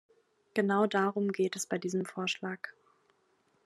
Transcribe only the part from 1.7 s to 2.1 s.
diesem